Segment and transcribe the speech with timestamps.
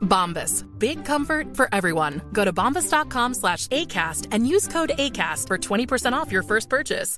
[0.00, 0.66] Bombas.
[0.78, 2.20] Big comfort for everyone.
[2.32, 7.16] Go to bombas.com slash ACAST and use code ACAST for 20% off your first purchase.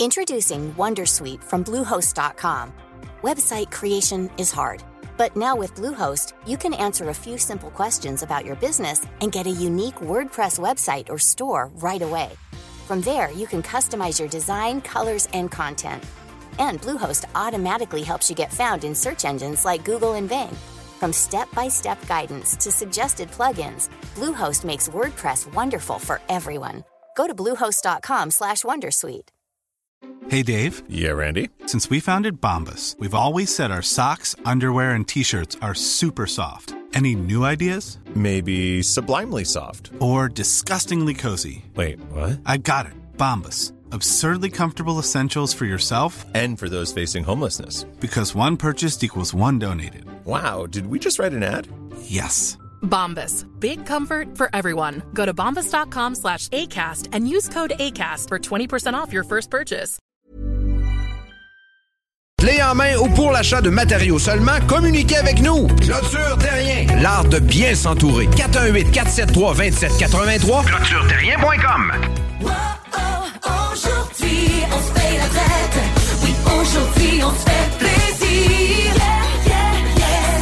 [0.00, 2.72] Introducing Wondersuite from Bluehost.com.
[3.20, 4.82] Website creation is hard,
[5.18, 9.30] but now with Bluehost, you can answer a few simple questions about your business and
[9.30, 12.30] get a unique WordPress website or store right away.
[12.86, 16.02] From there, you can customize your design, colors, and content.
[16.58, 20.56] And Bluehost automatically helps you get found in search engines like Google and Bing.
[20.98, 26.84] From step-by-step guidance to suggested plugins, Bluehost makes WordPress wonderful for everyone.
[27.16, 29.28] Go to bluehost.com/wondersuite.
[30.28, 30.82] Hey Dave.
[30.88, 31.48] Yeah, Randy.
[31.66, 36.74] Since we founded Bombus, we've always said our socks, underwear, and t-shirts are super soft.
[36.94, 37.98] Any new ideas?
[38.14, 39.90] Maybe sublimely soft.
[40.00, 41.64] Or disgustingly cozy?
[41.74, 42.40] Wait, what?
[42.46, 42.92] I got it.
[43.16, 43.72] Bombus.
[43.92, 47.84] Absurdly comfortable essentials for yourself And for those facing homelessness.
[48.00, 50.04] because one purchased equals one donated.
[50.24, 51.66] Wow, did we just write an ad?
[52.02, 52.56] Yes.
[52.82, 53.44] Bombas.
[53.60, 55.02] Big comfort for everyone.
[55.14, 59.98] Go to bombas.com slash ACAST and use code ACAST for 20% off your first purchase.
[62.40, 65.66] Clé en main ou pour l'achat de matériaux seulement, communiquez avec nous.
[65.66, 68.28] Clôture Terrien, l'art de bien s'entourer.
[68.28, 70.62] 418 473 2783.
[70.64, 71.92] ClôtureTerrien.com.
[77.20, 78.94] aujourd'hui, on se fait plaisir.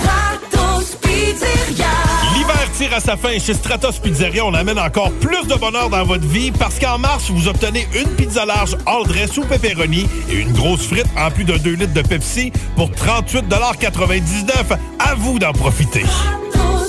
[0.01, 1.87] Stratos Pizzeria.
[2.35, 4.45] L'hiver tire à sa fin chez Stratos Pizzeria.
[4.45, 8.09] On amène encore plus de bonheur dans votre vie parce qu'en mars, vous obtenez une
[8.17, 11.95] pizza large all dress ou pepperoni et une grosse frite en plus de 2 litres
[11.95, 16.05] de Pepsi pour 38,99 À vous d'en profiter.
[16.05, 16.88] Stratos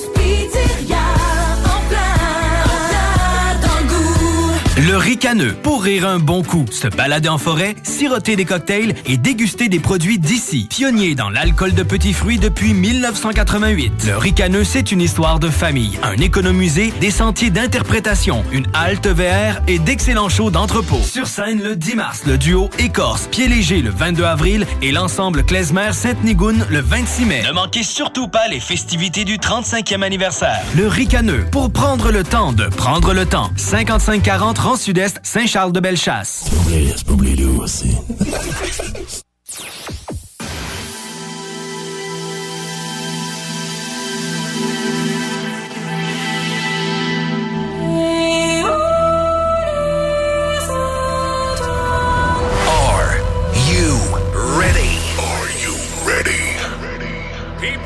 [4.88, 9.18] Le ricaneux, pour rire un bon coup, se balader en forêt, siroter des cocktails et
[9.18, 10.68] déguster des produits d'ici.
[10.70, 14.06] Pionnier dans l'alcool de petits fruits depuis 1988.
[14.08, 19.60] Le ricaneux, c'est une histoire de famille, un économusée, des sentiers d'interprétation, une halte VR
[19.68, 21.02] et d'excellents shows d'entrepôt.
[21.04, 25.44] Sur scène le 10 mars, le duo Écorce, Pied Léger le 22 avril et l'ensemble
[25.44, 27.44] Klezmer Sainte-Nigoune le 26 mai.
[27.46, 30.62] Ne manquez surtout pas les festivités du 35e anniversaire.
[30.78, 33.50] Le ricaneux, pour prendre le temps de prendre le temps.
[33.58, 36.46] 5540 Sud-Est, Saint-Charles-de-Bellechasse.
[52.68, 53.18] Are
[53.70, 53.96] you
[54.60, 55.00] ready?
[55.18, 55.74] Are you
[56.06, 56.42] ready?
[57.62, 57.78] Le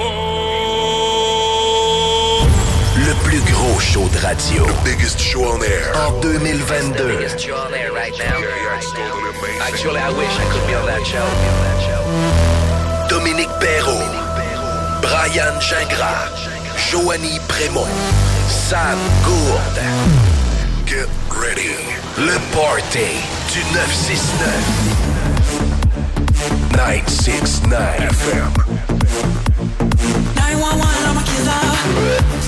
[3.94, 5.94] show de radio Biggest show on air.
[5.94, 7.28] en 2022.
[9.62, 11.28] Actually, I wish I could be on that show.
[13.08, 14.10] Dominique Perrault,
[15.02, 16.50] Brian Gingras,
[16.90, 17.88] Joanie Prémont,
[18.48, 19.86] Sam Gourde.
[20.88, 21.78] Get ready.
[22.18, 23.22] Le Party
[23.54, 24.50] du 969.
[26.76, 28.54] 969 FM.
[30.36, 32.43] 911, I'm a killer.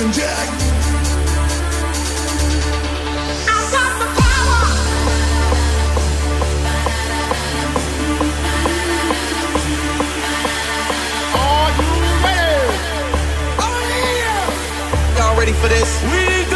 [0.00, 0.67] I
[15.60, 16.02] for this.
[16.12, 16.47] We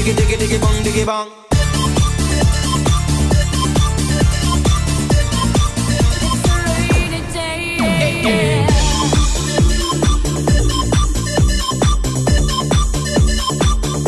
[0.00, 1.28] diggy diggy diggy bong diggy bong.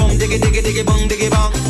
[0.08, 1.61] It's a diggy diggy diggy bong diggy bong.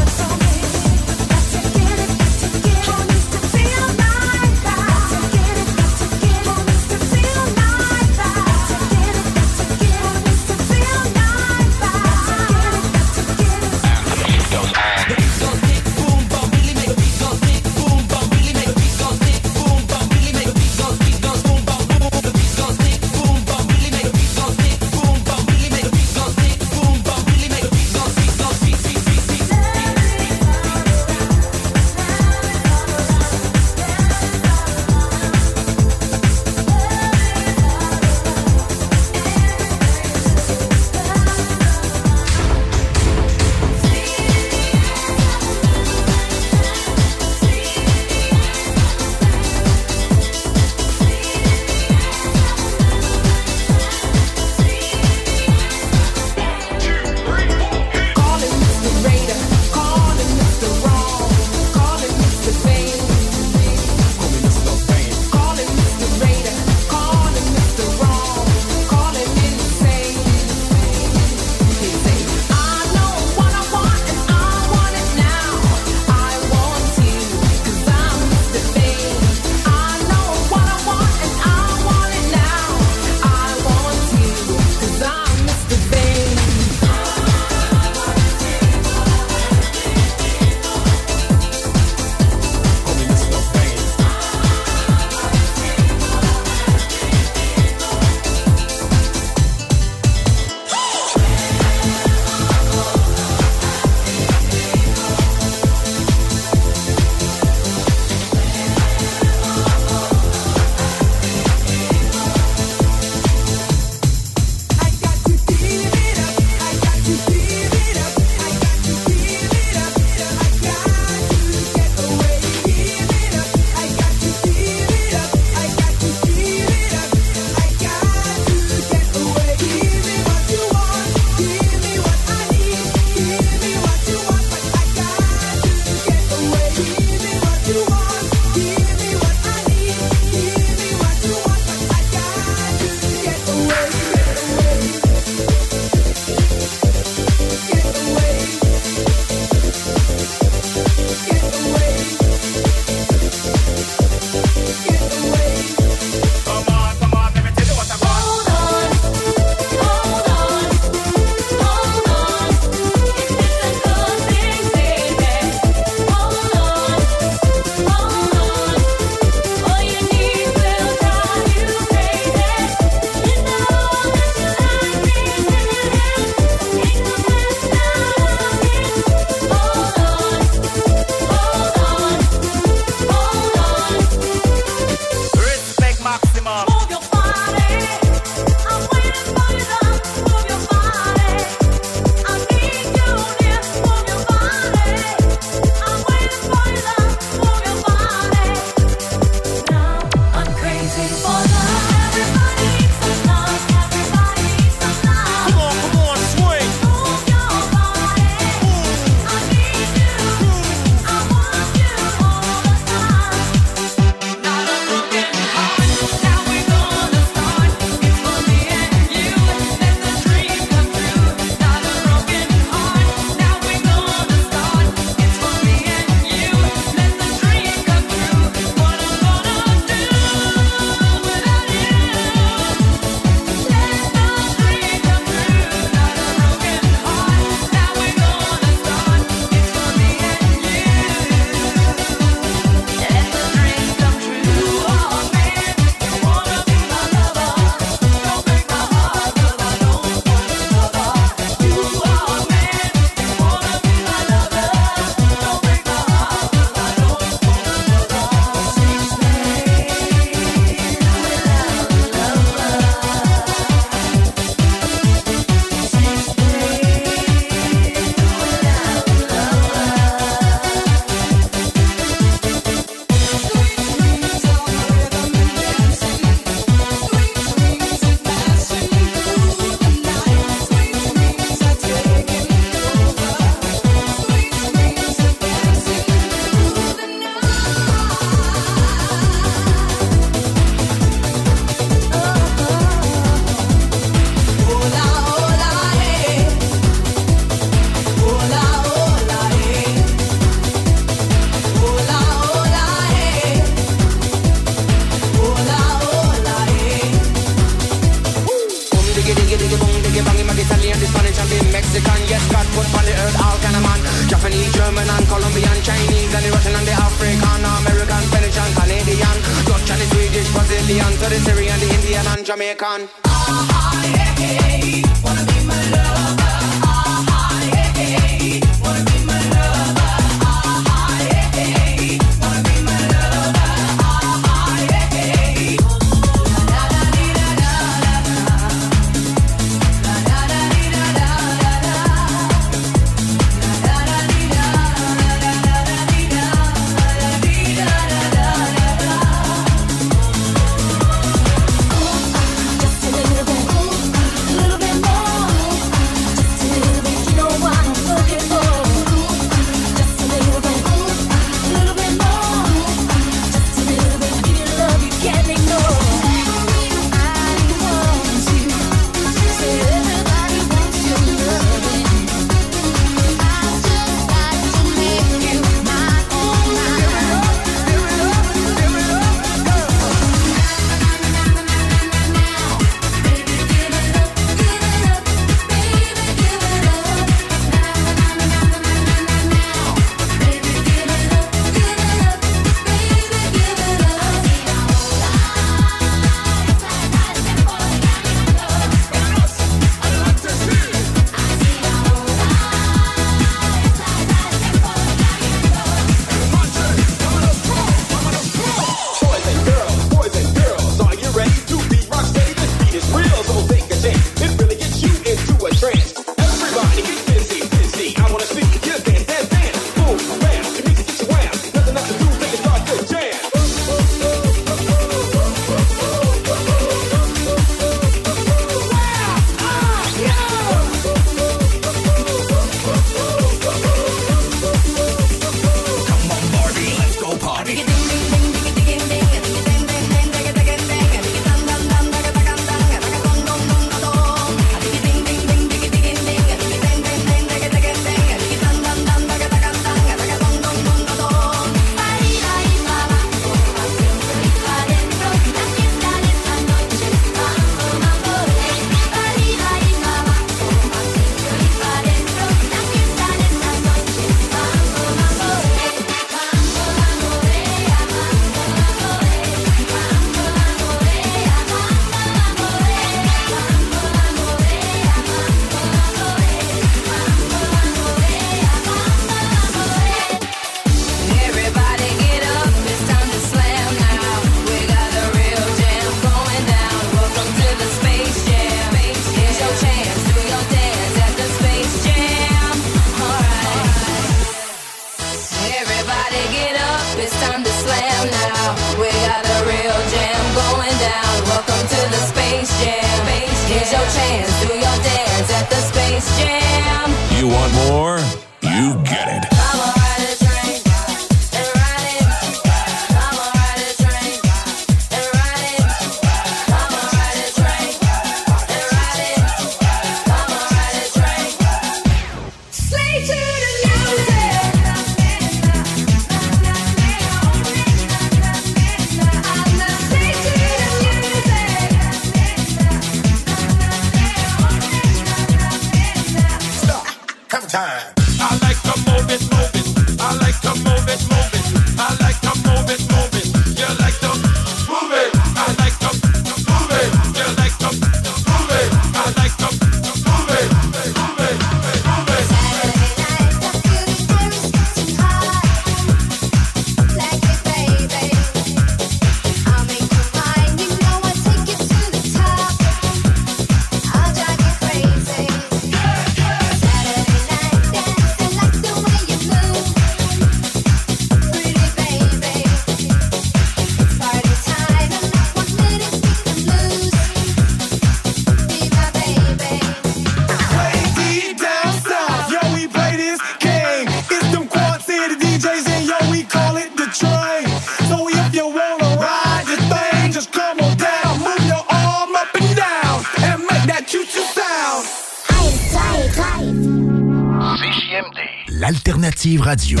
[599.70, 600.00] Radio.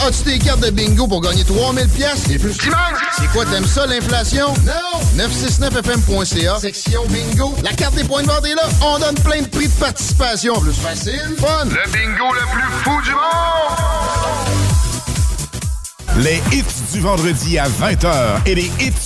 [0.00, 2.52] As-tu des cartes de bingo pour gagner 3000 pièces et plus?
[3.16, 4.48] C'est quoi, t'aimes ça, l'inflation?
[4.64, 5.22] Non!
[5.24, 7.54] 969fm.ca, section bingo.
[7.62, 8.68] La carte des points de vente est là.
[8.82, 10.60] On donne plein de prix de participation.
[10.60, 11.66] Plus facile, fun.
[11.66, 14.56] Le bingo le plus fou du monde!
[16.18, 19.05] Les hits du vendredi à 20h et les hits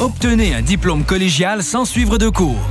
[0.00, 2.66] Obtenez un diplôme collégial sans suivre de cours.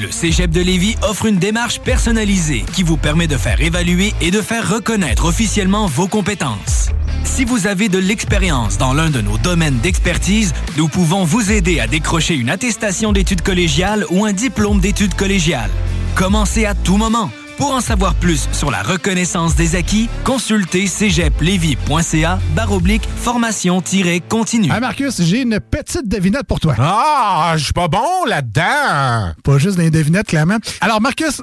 [0.00, 4.30] Le Cégep de Lévis offre une démarche personnalisée qui vous permet de faire évaluer et
[4.30, 6.88] de faire reconnaître officiellement vos compétences.
[7.24, 11.78] Si vous avez de l'expérience dans l'un de nos domaines d'expertise, nous pouvons vous aider
[11.78, 15.70] à décrocher une attestation d'études collégiales ou un diplôme d'études collégiales.
[16.14, 17.30] Commencez à tout moment.
[17.56, 24.72] Pour en savoir plus sur la reconnaissance des acquis, consultez cégeplevy.ca baroblique formation-continue.
[24.72, 26.74] Hey Marcus, j'ai une petite devinette pour toi.
[26.78, 29.32] Ah, je suis pas bon là-dedans.
[29.44, 30.58] Pas juste des devinettes, clairement.
[30.80, 31.42] Alors, Marcus,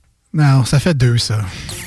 [0.33, 1.41] Non, ça fait deux, ça.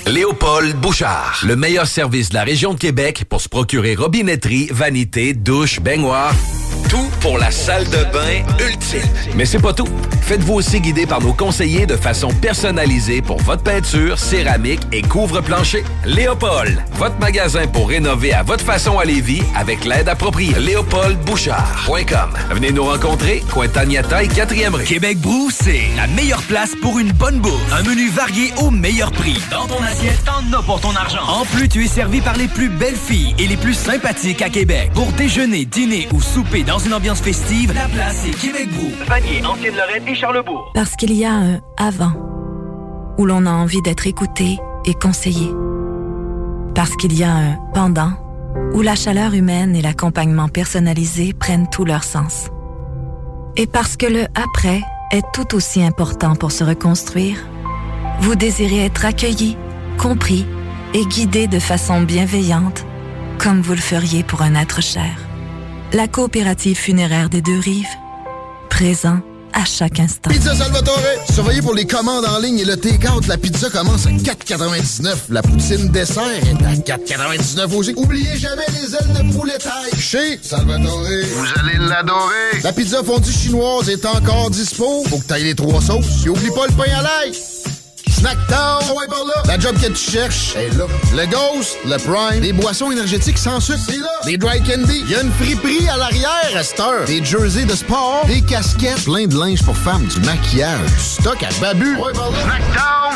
[0.07, 5.33] Léopold Bouchard, le meilleur service de la région de Québec pour se procurer robinetterie, vanité,
[5.33, 6.35] douche, baignoire.
[6.90, 9.00] Tout pour la salle de bain ultime.
[9.35, 9.88] Mais c'est pas tout.
[10.20, 15.83] Faites-vous aussi guider par nos conseillers de façon personnalisée pour votre peinture, céramique et couvre-plancher.
[16.04, 20.54] Léopold, votre magasin pour rénover à votre façon à Lévis avec l'aide appropriée.
[20.59, 22.30] LéopoldBouchard.com.
[22.50, 24.85] Venez nous rencontrer, Cointagnata et 4e rue.
[24.85, 27.72] Québec Brou, c'est la meilleure place pour une bonne bouffe.
[27.72, 29.36] Un menu varié au meilleur prix.
[29.50, 31.22] Dans ton assiette, t'en as pour ton argent.
[31.28, 34.50] En plus, tu es servi par les plus belles filles et les plus sympathiques à
[34.50, 34.90] Québec.
[34.94, 38.90] Pour déjeuner, dîner ou souper dans une ambiance festive, la place est Québec Brou.
[39.06, 40.70] Vanier, Ancienne-Lorraine et Charlebourg.
[40.74, 42.12] Parce qu'il y a un avant
[43.18, 45.50] où l'on a envie d'être écouté et conseillé.
[46.74, 48.12] Parce qu'il y a un pendant
[48.74, 52.48] où la chaleur humaine et l'accompagnement personnalisé prennent tout leur sens.
[53.56, 54.80] Et parce que le après
[55.12, 57.36] est tout aussi important pour se reconstruire,
[58.20, 59.57] vous désirez être accueilli,
[59.98, 60.46] compris
[60.94, 62.85] et guidé de façon bienveillante,
[63.38, 65.11] comme vous le feriez pour un être cher.
[65.92, 67.87] La coopérative funéraire des deux rives,
[68.70, 69.20] présent
[69.55, 70.31] à chaque instant.
[70.31, 70.98] Pizza Salvatore,
[71.33, 73.27] surveillez pour les commandes en ligne et le take-out.
[73.29, 75.14] La pizza commence à 4,99.
[75.31, 77.94] La poutine dessert est à 4,99 aussi.
[77.96, 79.98] Oubliez jamais les ailes de poulet taille.
[79.98, 82.61] Chez Salvatore, vous allez l'adorer.
[82.64, 85.05] La pizza fondue chinoise est encore dispo.
[85.09, 86.27] Faut que t'ailles les trois sauces.
[86.27, 87.33] Et oublie pas le pain à l'ail.
[88.24, 89.34] Snacktown, ouais, par là.
[89.46, 90.87] La job que tu cherches est là.
[91.12, 94.08] Le Ghost, le Prime, des boissons énergétiques sans sucre, c'est là.
[94.24, 97.04] Des dry candy, il y a une friperie à l'arrière à cette heure.
[97.04, 101.42] Des jerseys de sport, des casquettes, plein de linge pour femmes, du maquillage, du stock
[101.42, 101.96] à babu.
[101.96, 102.02] Là.
[102.14, 103.14] Snacktown.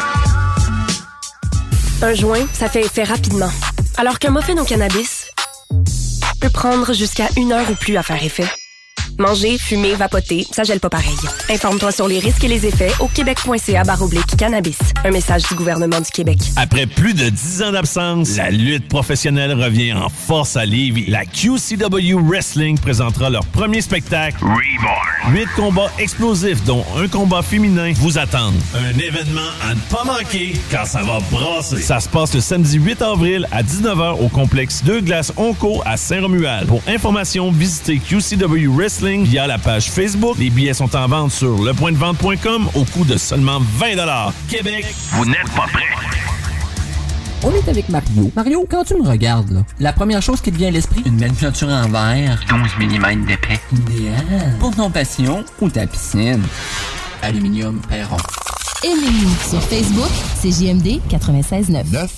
[2.02, 3.50] Un joint, ça fait effet rapidement.
[3.96, 5.30] Alors qu'un muffin au cannabis
[6.38, 8.46] peut prendre jusqu'à une heure ou plus à faire effet.
[9.18, 11.16] Manger, fumer, vapoter, ça gèle pas pareil.
[11.50, 14.78] Informe-toi sur les risques et les effets au québec.ca baroblique cannabis.
[15.04, 16.38] Un message du gouvernement du Québec.
[16.56, 21.06] Après plus de 10 ans d'absence, la lutte professionnelle revient en force à Lévis.
[21.08, 25.34] La QCW Wrestling présentera leur premier spectacle, Reborn.
[25.34, 28.60] Huit combats explosifs, dont un combat féminin, vous attendent.
[28.74, 31.80] Un événement à ne pas manquer, car ça va brasser.
[31.80, 35.96] Ça se passe le samedi 8 avril à 19h au complexe Deux Glaces Onco à
[35.96, 36.68] Saint-Romuald.
[36.68, 40.36] Pour information, visitez QCW Wrestling via la page Facebook.
[40.38, 45.48] Les billets sont en vente sur lepointdevente.com au coût de seulement 20 Québec, vous n'êtes
[45.54, 45.84] pas prêts.
[47.44, 48.32] On est avec Mario.
[48.34, 51.16] Mario, quand tu me regardes, là, la première chose qui te vient à l'esprit, une
[51.16, 52.40] belle peinture en verre.
[52.48, 53.60] 12 mm d'épais.
[53.72, 54.56] Idéal.
[54.58, 56.42] Pour ton passion ou ta piscine.
[57.22, 58.16] Aluminium Perron.
[58.84, 62.17] Aimez-nous sur Facebook, c'est JMD 96.9.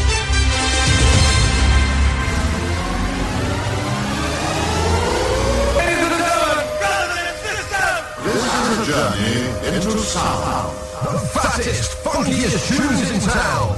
[9.15, 10.77] Journey into sound.
[11.03, 13.75] The fattest, funkiest tunes in town.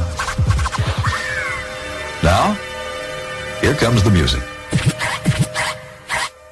[2.22, 2.58] Now,
[3.62, 4.42] here comes the music.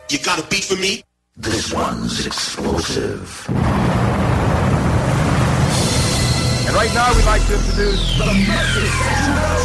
[0.10, 1.04] You got a beat for me?
[1.38, 3.46] This one's explosive.
[6.68, 8.94] And right now we'd like to introduce the Memphis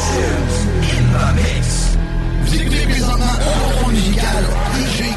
[0.09, 0.57] Tunes
[0.95, 1.97] in the mix.
[2.43, 5.16] Vous écoutez présentement un moment musical DJ Dominique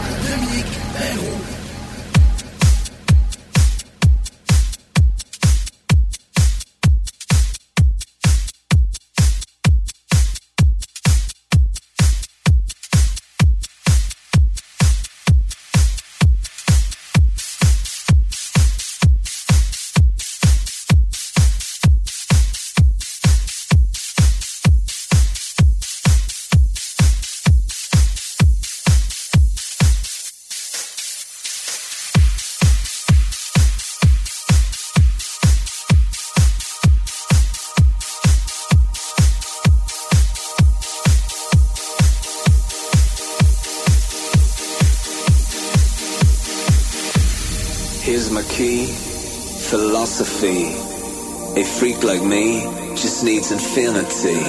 [51.99, 52.62] Freak like me
[52.95, 54.39] just needs infinity.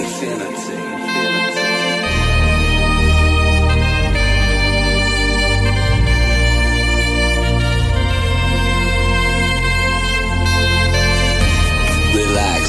[12.15, 12.63] Relax,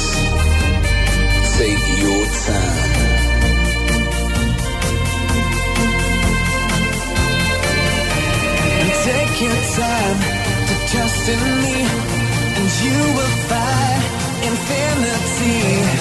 [1.58, 2.90] take your time.
[8.80, 10.18] And take your time
[10.66, 11.76] to trust in me,
[12.58, 13.91] and you will find
[15.42, 15.91] see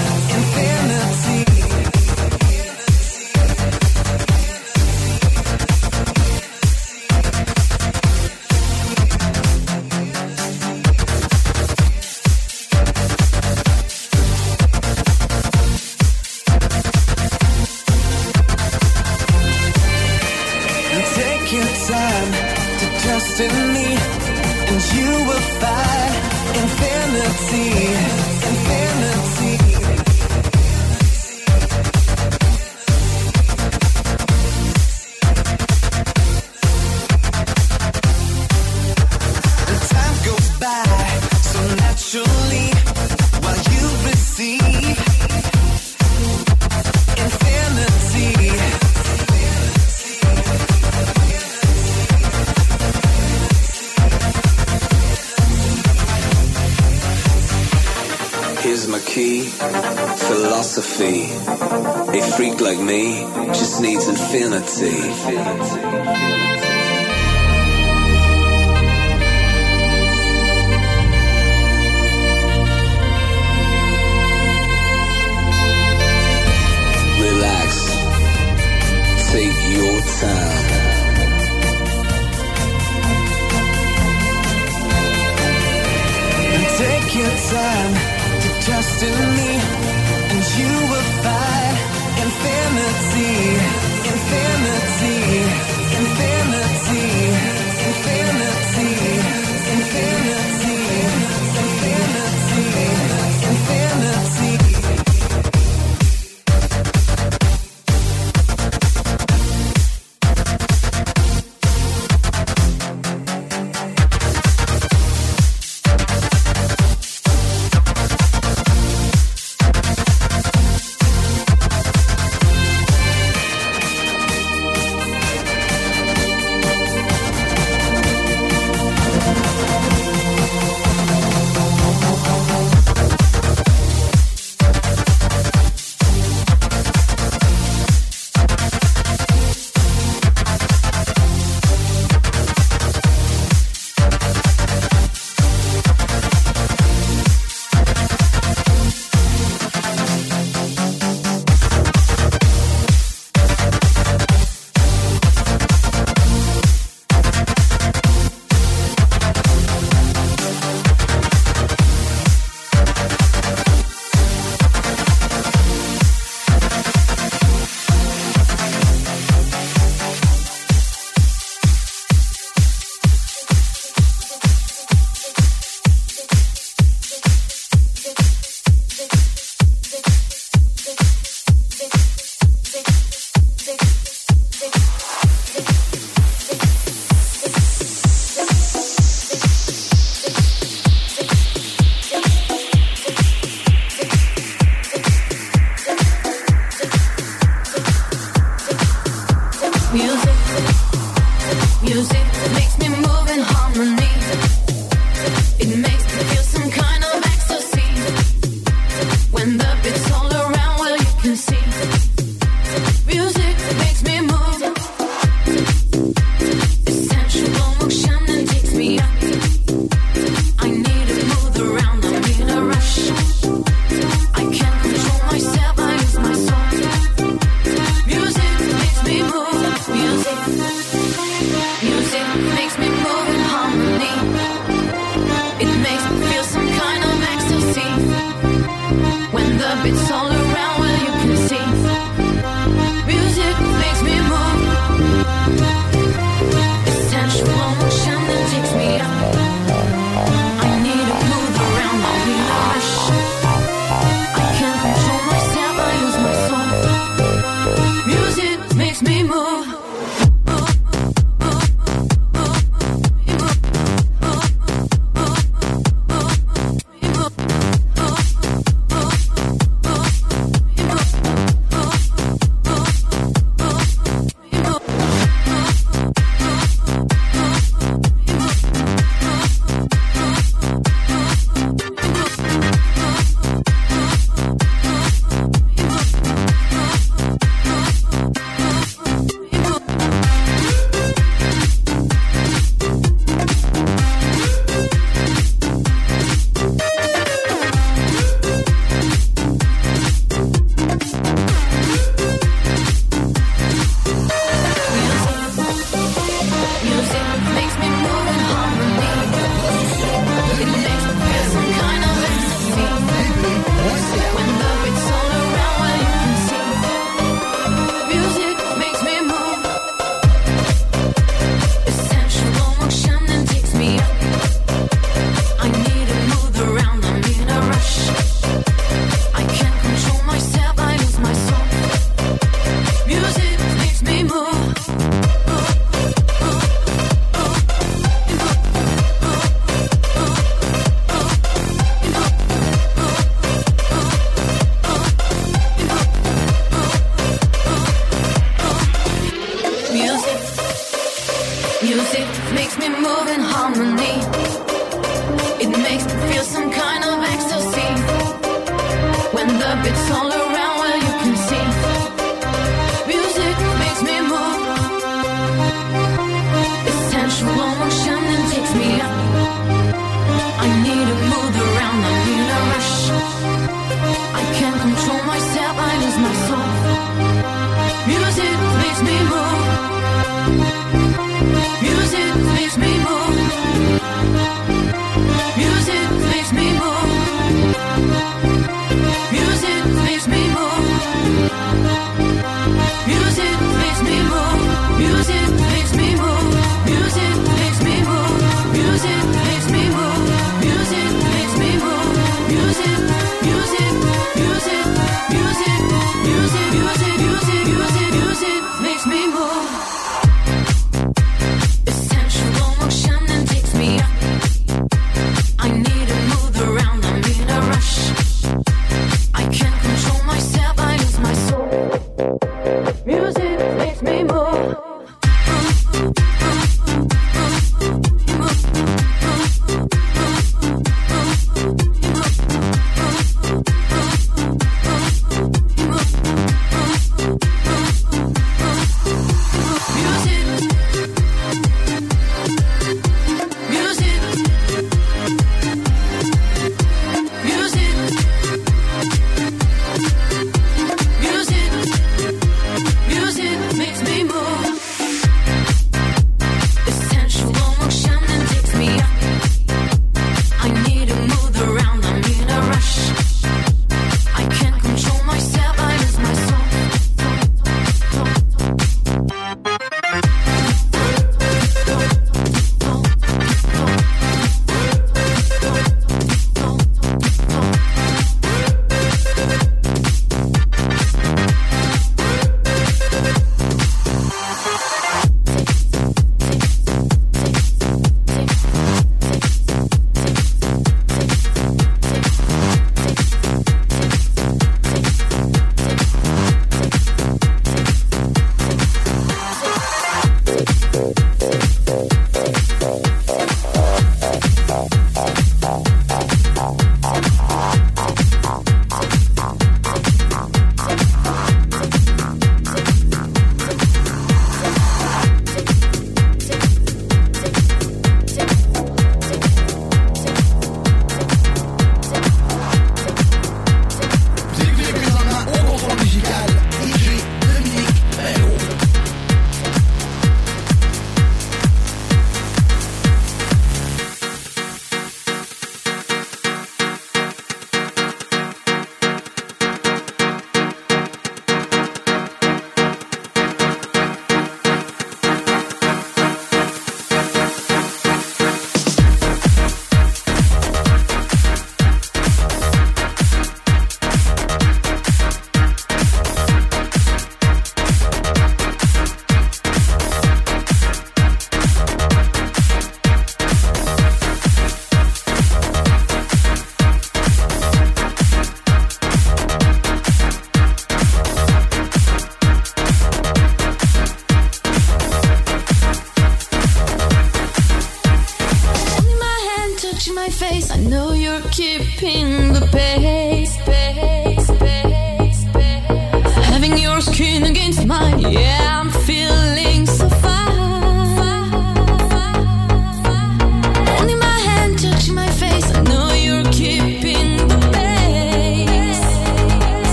[64.33, 64.85] infinity.
[64.87, 65.70] infinity.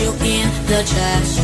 [0.00, 1.43] you in the trash.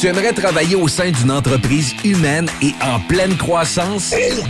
[0.00, 4.14] Tu aimerais travailler au sein d'une entreprise humaine et en pleine croissance?
[4.16, 4.44] Oh,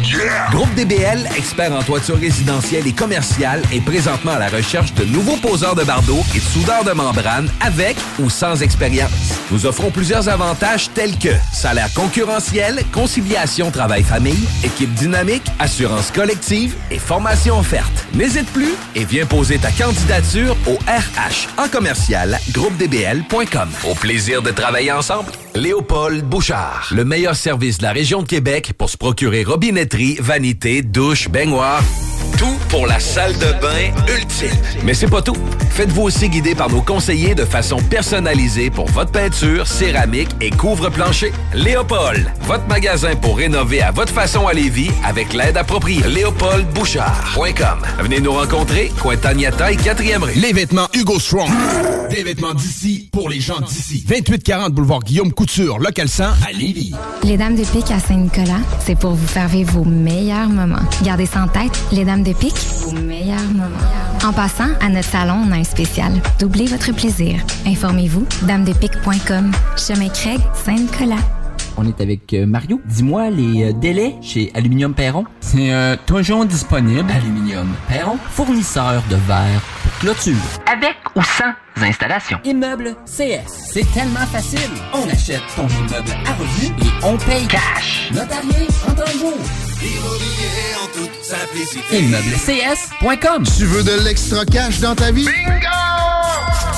[0.51, 5.39] groupe DBL, expert en toiture résidentielle et commerciale, est présentement à la recherche de nouveaux
[5.39, 9.11] poseurs de bardeaux et de soudeurs de membrane avec ou sans expérience.
[9.51, 16.99] Nous offrons plusieurs avantages tels que salaire concurrentiel, conciliation travail-famille, équipe dynamique, assurance collective et
[16.99, 18.05] formation offerte.
[18.13, 23.71] N'hésite plus et viens poser ta candidature au RH en commercial groupedbl.com.
[23.89, 25.38] Au plaisir de travailler ensemble.
[25.59, 26.89] Léopold Bouchard.
[26.93, 31.83] Le meilleur service de la région de Québec pour se procurer robinetterie, vanité, douche, baignoire.
[32.39, 34.57] Tout pour la salle de bain ultime.
[34.85, 35.37] Mais c'est pas tout.
[35.71, 41.33] Faites-vous aussi guider par nos conseillers de façon personnalisée pour votre peinture, céramique et couvre-plancher.
[41.55, 46.07] Léopold, votre magasin pour rénover à votre façon à Lévis avec l'aide appropriée.
[46.07, 50.35] LéopoldBouchard.com Venez nous rencontrer, Cointagnata et 4e rue.
[50.35, 51.51] Les vêtements Hugo Strong.
[52.11, 54.05] Des vêtements d'ici pour les gens d'ici.
[54.07, 56.93] 2840 boulevard Guillaume Couture local 100 à Lévis.
[57.25, 60.77] Les Dames de Pique à Saint-Nicolas, c'est pour vous faire vivre vos meilleurs moments.
[61.03, 63.67] Gardez ça en tête, les Dames de Pique, vos meilleurs moments.
[64.25, 66.13] En passant, à notre salon, on a un spécial.
[66.39, 67.41] Doublez votre plaisir.
[67.67, 69.53] Informez-vous, damedepique.com.
[69.77, 71.23] Chemin Craig, Saint-Nicolas.
[71.77, 72.81] On est avec euh, Mario.
[72.87, 75.25] Dis-moi les euh, délais chez Aluminium Perron.
[75.41, 77.11] C'est euh, toujours disponible.
[77.11, 79.63] Aluminium Perron, fournisseur de verre
[79.99, 80.35] clôture.
[80.67, 81.53] Avec ou sans
[81.85, 82.39] installation.
[82.45, 83.71] Immeuble CS.
[83.73, 84.71] C'est tellement facile.
[84.93, 88.11] On achète ton immeuble à revenu et on paye cash.
[88.13, 89.39] Notarié en 30 jours.
[89.81, 91.99] Immobilier en toute simplicité.
[91.99, 93.45] ImmeubleCS.com.
[93.57, 95.27] Tu veux de l'extra cash dans ta vie?
[95.27, 95.67] Bingo!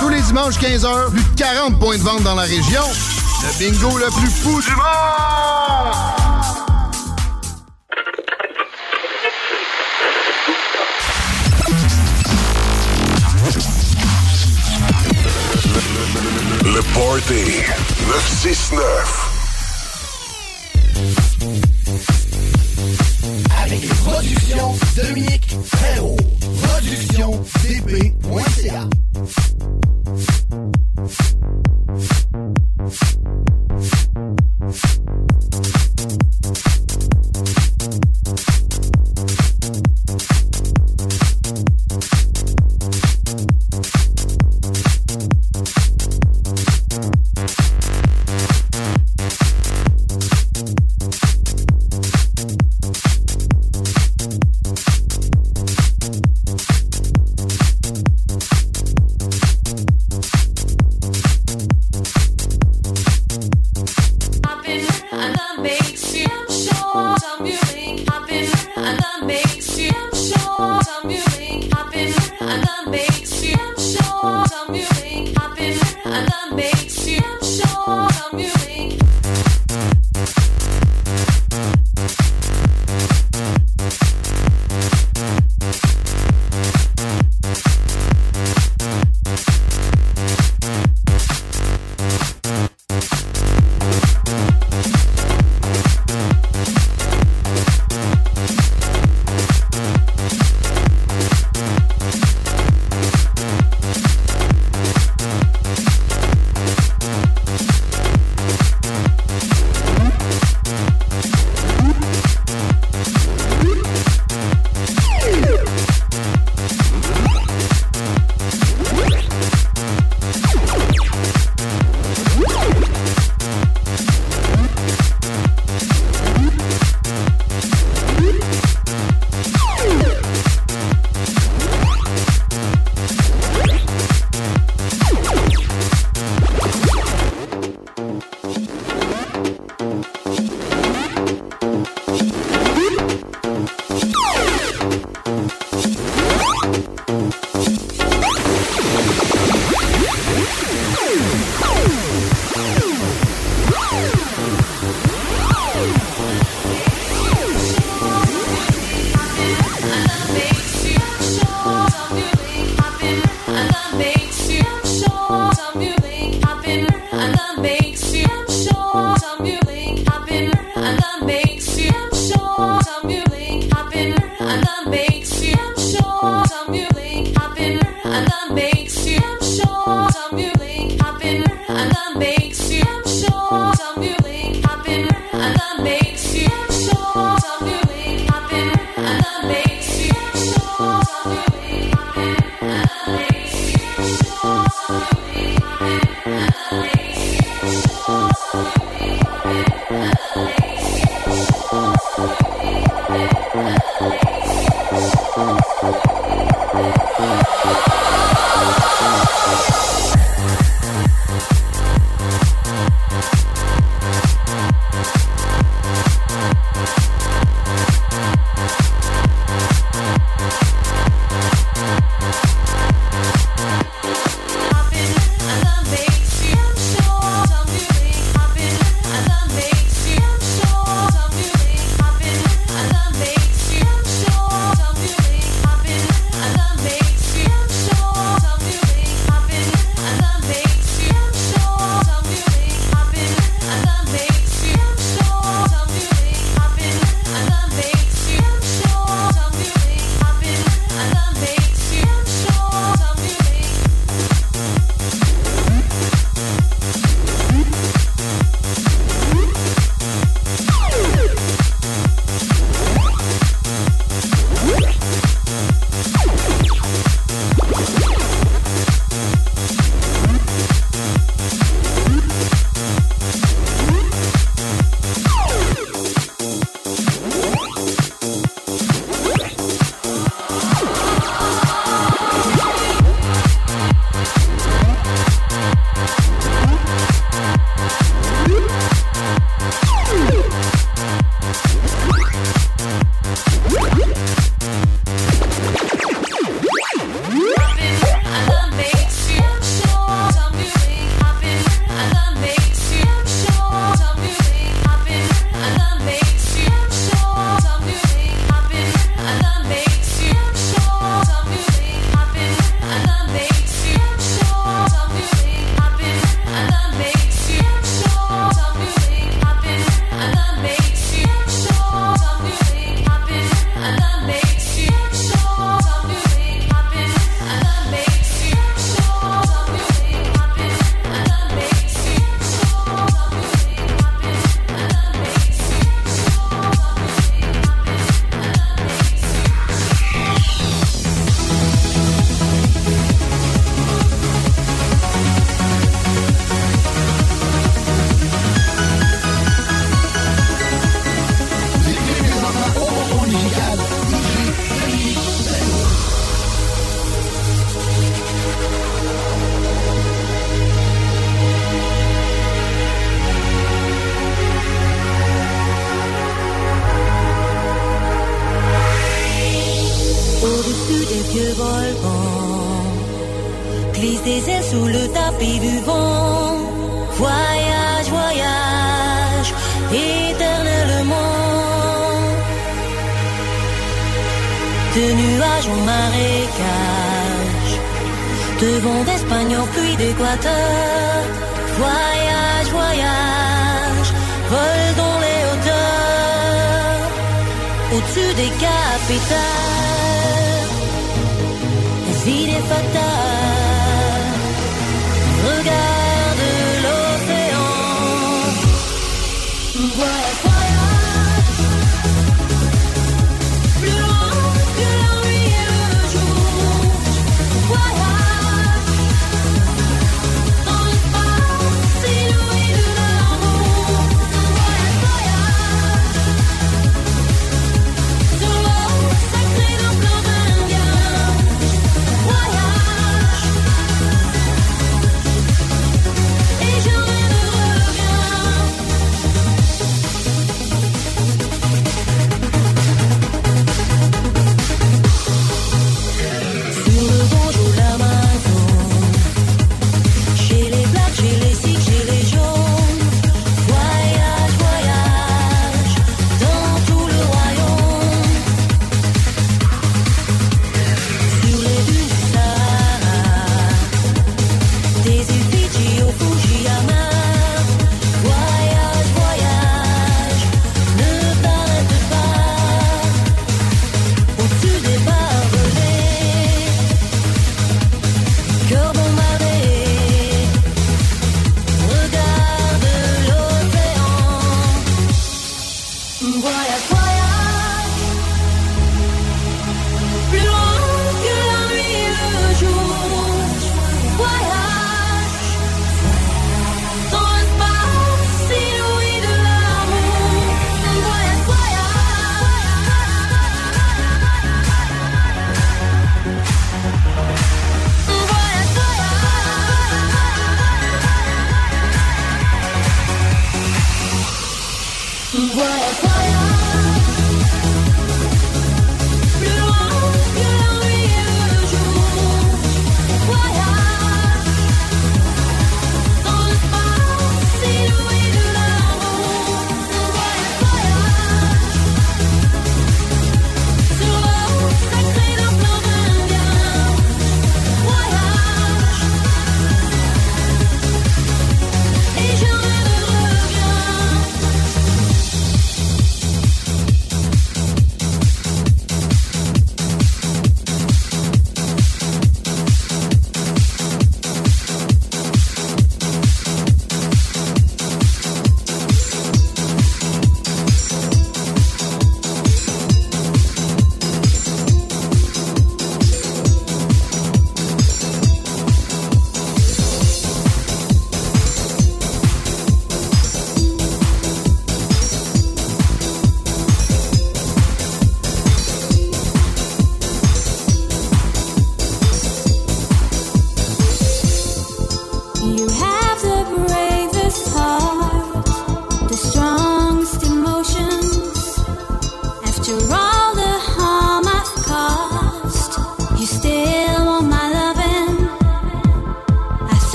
[0.00, 2.82] Tous les dimanches 15h, plus de 40 points de vente dans la région.
[3.42, 6.27] Le bingo le plus fou du monde!
[16.78, 17.42] Le Party
[18.06, 19.30] 969.
[23.64, 26.16] Avec les productions Dominique Frérot.
[26.62, 28.88] Productions DB.ca.
[34.70, 36.37] Show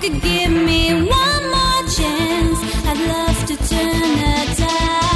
[0.00, 5.07] could give me one more chance, I'd love to turn the tide.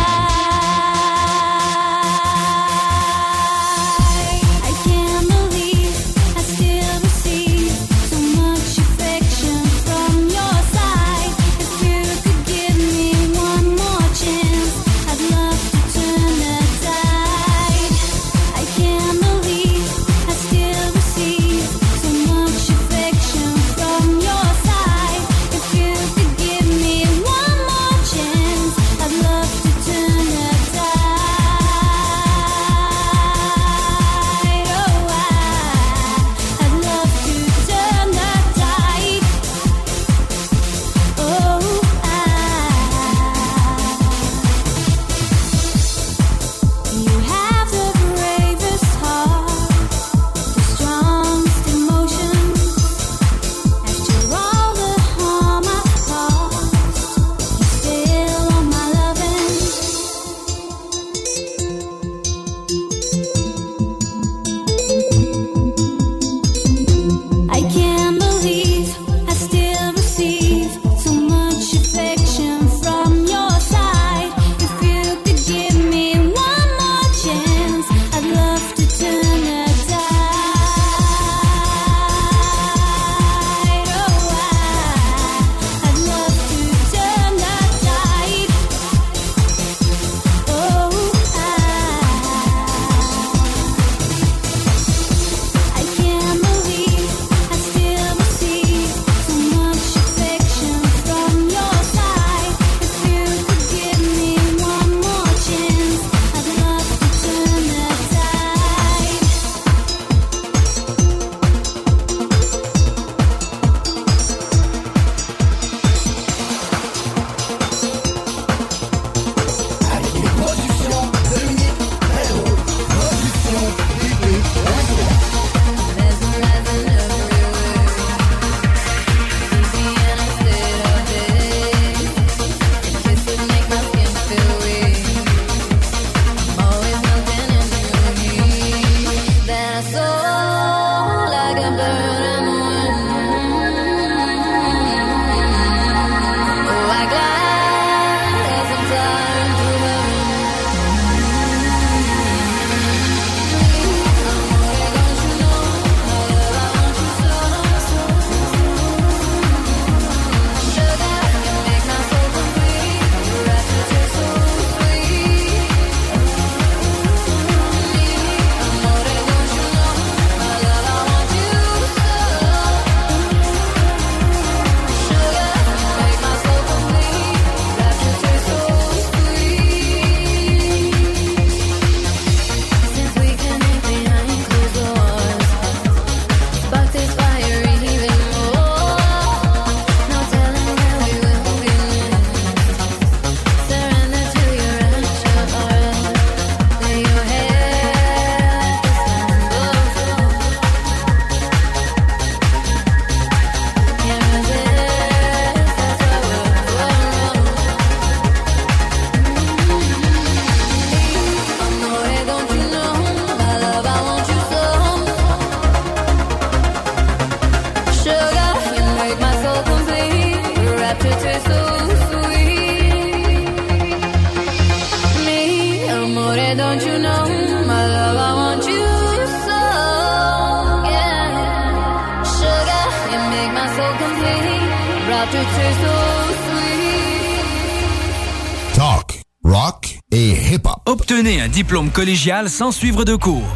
[238.75, 240.83] Talk, rock et hip-hop.
[240.85, 243.49] Obtenez un diplôme collégial sans suivre de cours.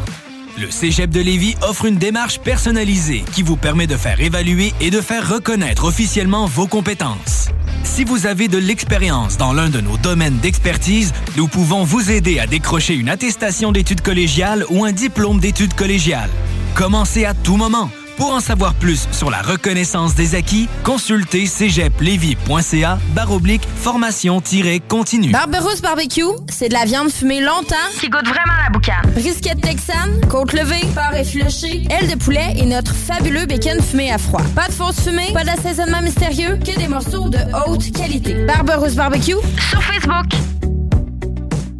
[0.59, 4.89] Le Cégep de Lévis offre une démarche personnalisée qui vous permet de faire évaluer et
[4.89, 7.49] de faire reconnaître officiellement vos compétences.
[7.83, 12.39] Si vous avez de l'expérience dans l'un de nos domaines d'expertise, nous pouvons vous aider
[12.39, 16.31] à décrocher une attestation d'études collégiales ou un diplôme d'études collégiales.
[16.73, 17.91] Commencez à tout moment.
[18.17, 25.31] Pour en savoir plus sur la reconnaissance des acquis, consultez cégeplevy.ca baroblique formation-continue.
[25.31, 29.11] Barberousse Barbecue, c'est de la viande fumée longtemps qui goûte vraiment la boucane.
[29.13, 34.17] Brisket texane, côte levée, porc effiloché, aile de poulet et notre fabuleux bacon fumé à
[34.17, 34.41] froid.
[34.55, 37.37] Pas de fausse fumée, pas d'assaisonnement mystérieux, que des morceaux de
[37.67, 38.33] haute qualité.
[38.45, 39.35] Barberousse Barbecue
[39.69, 40.56] sur Facebook.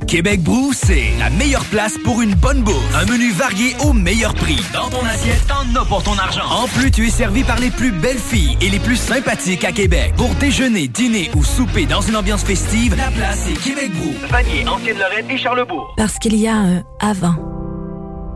[0.08, 2.96] Québec Brou, c'est la meilleure place pour une bonne bouffe.
[2.96, 4.58] Un menu varié au meilleur prix.
[4.74, 6.46] Dans ton assiette, t'en as pour ton argent.
[6.50, 9.74] En plus, tu es servi par les plus belles filles et les plus sympathiques à
[9.74, 10.14] Québec.
[10.16, 14.14] Pour déjeuner, dîner ou souper dans une ambiance festive, la place est Québec Brou.
[14.30, 15.94] Vanier, Ancienne-Lorraine et Charlebourg.
[15.98, 17.36] Parce qu'il y a un avant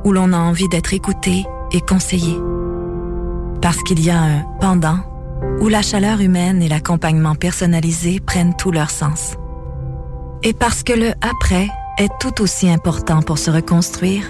[0.03, 2.35] où l'on a envie d'être écouté et conseillé.
[3.61, 4.99] Parce qu'il y a un pendant
[5.61, 9.37] où la chaleur humaine et l'accompagnement personnalisé prennent tout leur sens.
[10.43, 11.67] Et parce que le après
[11.99, 14.23] est tout aussi important pour se reconstruire,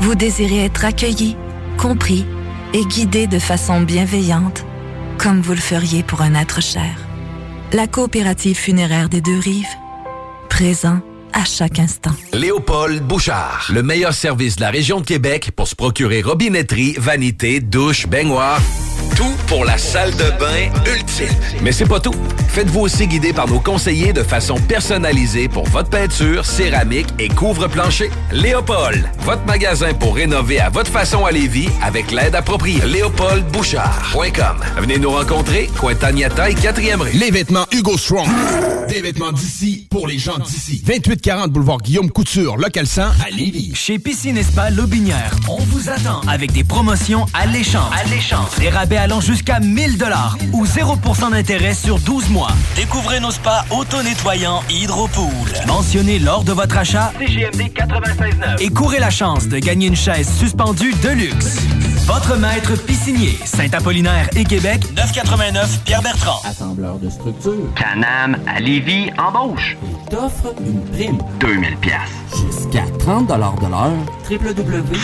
[0.00, 1.36] vous désirez être accueilli,
[1.76, 2.24] compris
[2.72, 4.64] et guidé de façon bienveillante,
[5.18, 6.96] comme vous le feriez pour un être cher.
[7.72, 9.66] La coopérative funéraire des deux rives,
[10.48, 11.00] présent
[11.34, 12.12] à chaque instant.
[12.32, 17.60] Léopold Bouchard, le meilleur service de la région de Québec pour se procurer robinetterie, vanité,
[17.60, 18.60] douche, baignoire.
[19.16, 21.28] Tout pour la salle de bain ultime.
[21.62, 22.14] Mais c'est pas tout.
[22.48, 28.10] Faites-vous aussi guider par nos conseillers de façon personnalisée pour votre peinture, céramique et couvre-plancher.
[28.32, 32.80] Léopold, votre magasin pour rénover à votre façon à Lévis avec l'aide appropriée.
[32.84, 34.56] LéopoldBouchard.com.
[34.78, 37.10] Venez nous rencontrer, Cointagnata et 4e rue.
[37.12, 38.28] Les vêtements Hugo Strong.
[38.88, 40.82] Des vêtements d'ici pour les gens d'ici.
[41.24, 43.72] 2840 boulevard Guillaume Couture, local 100 à Lévis.
[43.74, 47.90] Chez Piscine Spa Lobinière, on vous attend avec des promotions alléchantes.
[48.04, 48.58] Alléchantes.
[48.58, 52.50] Des rabais allant jusqu'à 1000 dollars ou 0% d'intérêt sur 12 mois.
[52.76, 55.32] Découvrez nos spas auto-nettoyants Hydropool.
[55.66, 60.30] Mentionnez lors de votre achat CGMD 96.9 et courez la chance de gagner une chaise
[60.38, 61.56] suspendue de luxe.
[62.06, 66.46] Votre maître piscinier, Saint-Apollinaire et Québec, 989 Pierre-Bertrand.
[66.46, 67.72] Assembleur de structure.
[67.76, 69.78] Canam à Lévis embauche.
[70.10, 71.13] T'offre une prime.
[71.40, 71.94] 2000 pièces.
[72.30, 73.92] Jusqu'à 30 de l'heure.
[74.30, 74.98] www.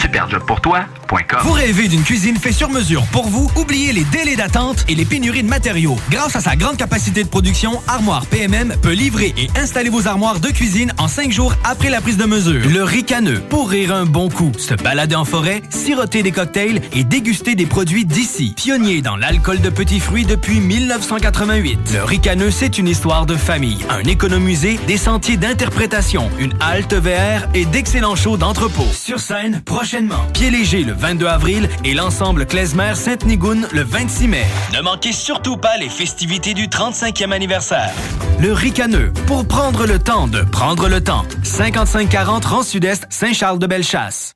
[1.42, 3.50] Vous rêvez d'une cuisine faite sur mesure pour vous?
[3.56, 5.96] Oubliez les délais d'attente et les pénuries de matériaux.
[6.10, 10.38] Grâce à sa grande capacité de production, Armoire PMM peut livrer et installer vos armoires
[10.38, 12.62] de cuisine en 5 jours après la prise de mesure.
[12.68, 17.02] Le ricaneux, pour rire un bon coup, se balader en forêt, siroter des cocktails et
[17.04, 18.54] déguster des produits d'ici.
[18.56, 21.78] Pionnier dans l'alcool de petits fruits depuis 1988.
[21.94, 25.99] Le ricaneux, c'est une histoire de famille, un économusée, des sentiers d'interprétation,
[26.38, 28.86] une halte VR et d'excellents shows d'entrepôt.
[28.90, 30.24] Sur scène, prochainement.
[30.32, 34.46] Pied léger le 22 avril et l'ensemble Klezmer Sainte-Nigoune le 26 mai.
[34.72, 37.92] Ne manquez surtout pas les festivités du 35e anniversaire.
[38.40, 41.24] Le ricaneux, pour prendre le temps de prendre le temps.
[41.42, 44.32] 5540 Rang Sud-Est, Saint-Charles-de-Bellechasse.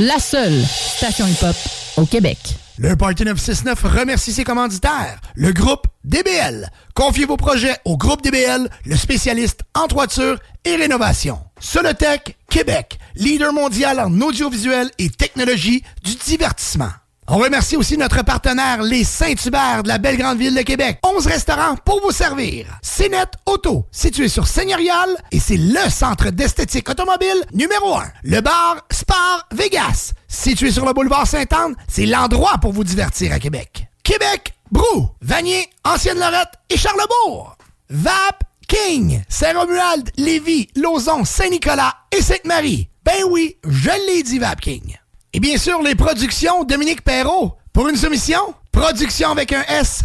[0.00, 1.56] la seule station hip-hop
[1.96, 2.38] au Québec.
[2.82, 6.68] Le Party 969 remercie ses commanditaires, le groupe DBL.
[6.94, 11.38] Confiez vos projets au groupe DBL, le spécialiste en toiture et rénovation.
[11.60, 16.90] Solotech Québec, leader mondial en audiovisuel et technologie du divertissement.
[17.28, 20.98] On remercie aussi notre partenaire, les Saint-Hubert de la belle grande ville de Québec.
[21.04, 22.66] 11 restaurants pour vous servir.
[22.82, 28.04] CNET Auto, situé sur Seigneurial, et c'est le centre d'esthétique automobile numéro 1.
[28.24, 33.38] Le bar Spar Vegas, situé sur le boulevard Sainte-Anne, c'est l'endroit pour vous divertir à
[33.38, 33.86] Québec.
[34.02, 37.56] Québec, Brou, Vanier, Ancienne-Lorette et Charlebourg.
[37.88, 42.88] Vap King, Saint-Romuald, Lévis, Lauson, Saint-Nicolas et Sainte-Marie.
[43.04, 44.98] Ben oui, je l'ai dit Vap King.
[45.34, 47.56] Et bien sûr, les productions Dominique Perrault.
[47.72, 50.02] Pour une soumission, production avec un S,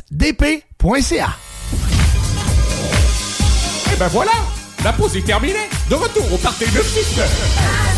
[3.91, 4.31] Et ben voilà,
[4.85, 5.67] la pause est terminée.
[5.89, 7.96] De retour au Parti 969.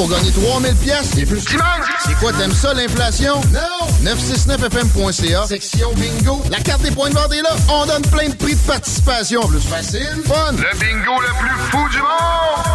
[0.00, 1.44] pour gagner 3000 pièces et plus.
[2.06, 3.34] C'est quoi, t'aimes ça l'inflation?
[3.52, 4.10] Non!
[4.10, 6.42] 969fm.ca, section bingo.
[6.50, 7.50] La carte des points de vente est là.
[7.68, 9.42] On donne plein de prix de participation.
[9.42, 10.52] Plus facile, fun.
[10.52, 12.69] Le bingo le plus fou du monde!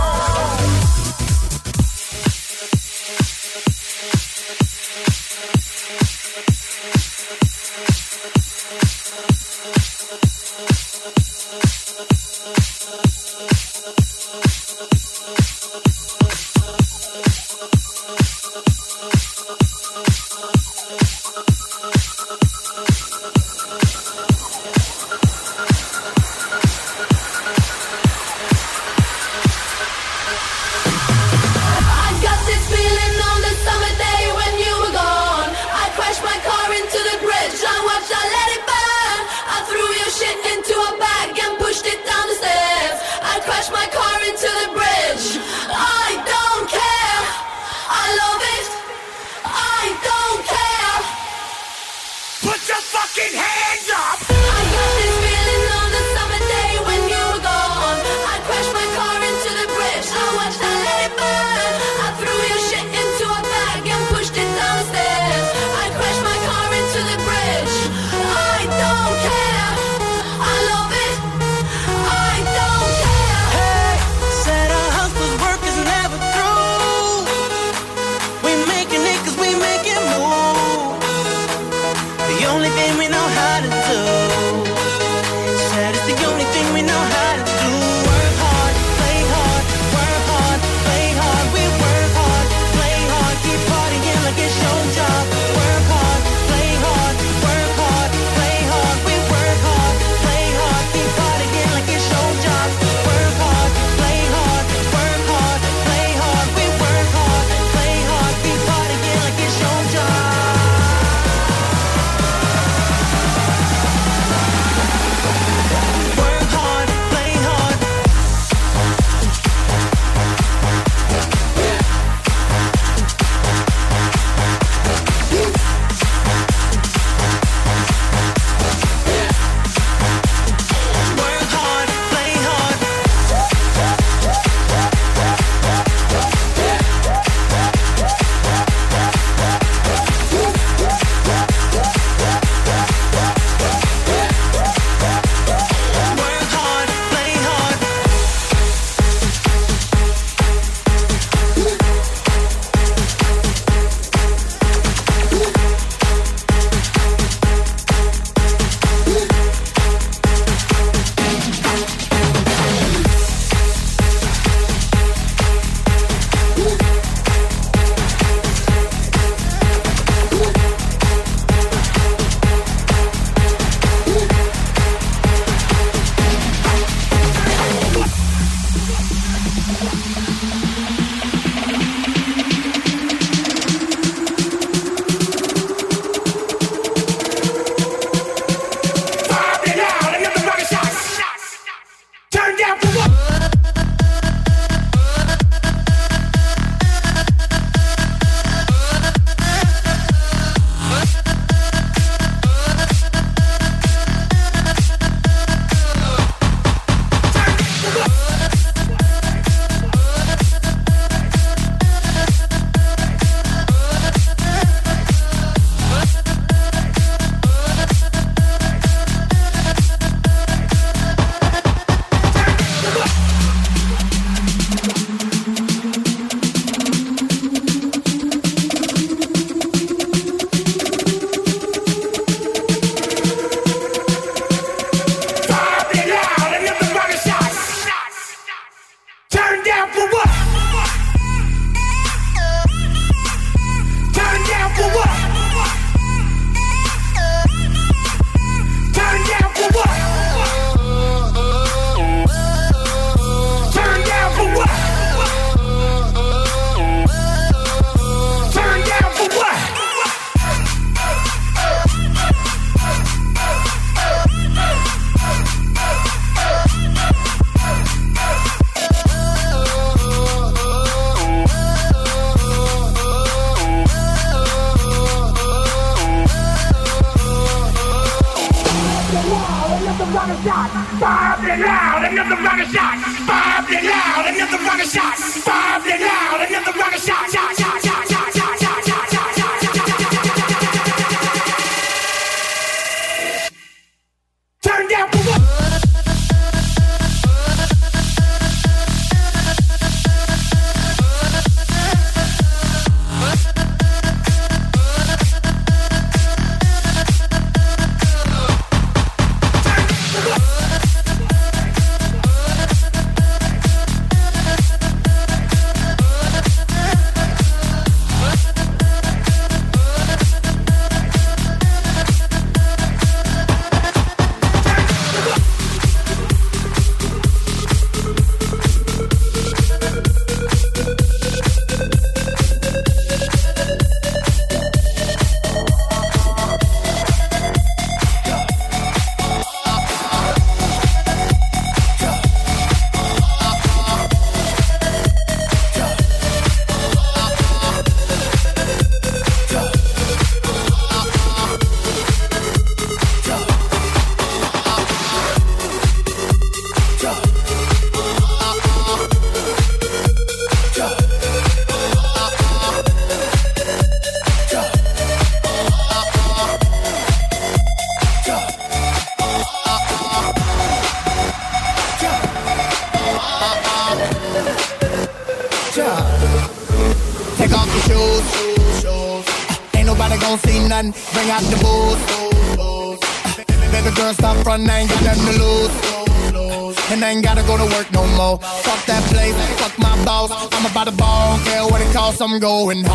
[392.26, 392.95] I'm going hard.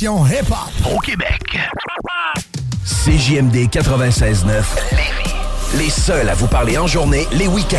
[0.00, 1.58] Station hip-hop au Québec.
[2.86, 4.46] CJMD 96.9
[4.92, 5.34] Lévis.
[5.76, 7.76] Les seuls à vous parler en journée, les week-ends.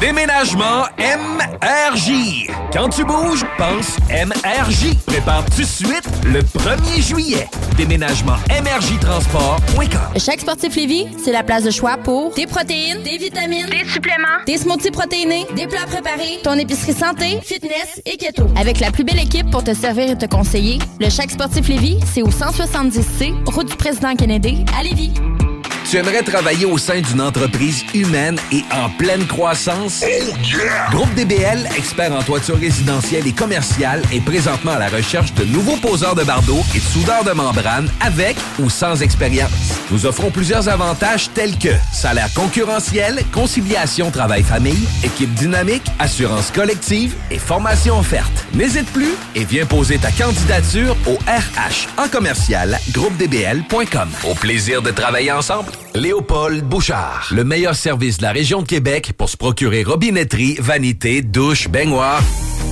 [0.00, 2.48] Déménagement MRJ.
[2.72, 4.96] Quand tu bouges, pense MRJ.
[5.06, 7.48] Prépare tout de suite le 1er juillet.
[7.76, 10.18] Déménagement MRJtransport.com.
[10.18, 14.42] Chaque sportif Lévis, c'est la place de choix pour des protéines, des vitamines, des suppléments,
[14.46, 18.46] des smoothies protéinés, des plats préparés, ton épicerie santé, fitness et keto.
[18.56, 22.00] Avec la plus belle équipe pour te servir et te conseiller, le Chaque sportif Lévis,
[22.12, 25.12] c'est au 170C, route du président Kennedy, à Lévis.
[25.94, 30.02] Tu aimerais travailler au sein d'une entreprise humaine et en pleine croissance?
[30.90, 35.76] Groupe DBL, expert en toiture résidentielle et commerciale, est présentement à la recherche de nouveaux
[35.76, 39.63] poseurs de bardeaux et de soudeurs de membrane avec ou sans expérience.
[39.90, 47.38] Nous offrons plusieurs avantages tels que salaire concurrentiel, conciliation travail-famille, équipe dynamique, assurance collective et
[47.38, 48.46] formation offerte.
[48.54, 54.08] N'hésite plus et viens poser ta candidature au RH en commercial groupedbl.com.
[54.28, 55.72] Au plaisir de travailler ensemble.
[55.94, 57.28] Léopold Bouchard.
[57.30, 62.22] Le meilleur service de la région de Québec pour se procurer robinetterie, vanité, douche, baignoire.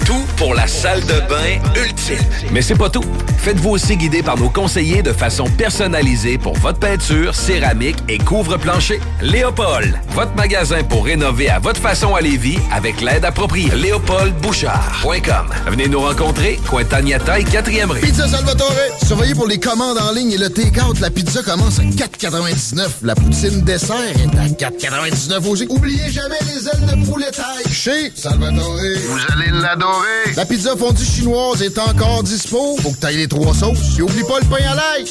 [0.05, 2.19] Tout pour la salle de bain ultime.
[2.51, 3.05] Mais c'est pas tout.
[3.39, 9.01] Faites-vous aussi guider par nos conseillers de façon personnalisée pour votre peinture, céramique et couvre-plancher.
[9.21, 13.71] Léopold, votre magasin pour rénover à votre façon à Lévis avec l'aide appropriée.
[13.75, 15.47] LéopoldBouchard.com.
[15.69, 18.01] Venez nous rencontrer, Cointagnata et 4e rue.
[18.01, 18.73] Pizza Salvatore.
[19.07, 20.99] Surveillez pour les commandes en ligne et le take-out.
[21.01, 22.89] La pizza commence à 4,99.
[23.03, 25.67] La poutine dessert est à 4,99 aussi.
[25.69, 27.73] Oubliez jamais les ailes de poulet taille.
[27.73, 28.79] Chez Salvatore.
[29.09, 29.92] Vous allez l'adorer.
[30.37, 32.77] La pizza fondue chinoise est encore dispo.
[32.79, 33.99] Faut que t'ailles les trois sauces.
[33.99, 35.05] Et oublie pas le pain à l'ail.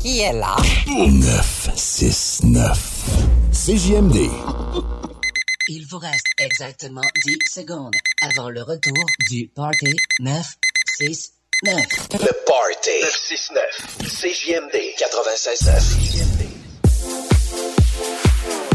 [0.00, 0.54] Qui est là?
[0.86, 2.78] 969.
[3.52, 4.30] CJMD.
[5.68, 11.76] Il vous reste exactement 10 secondes avant le retour du Party 969.
[12.12, 13.64] Le Party 969.
[14.06, 16.46] CJMD 96.9.
[18.46, 18.65] We're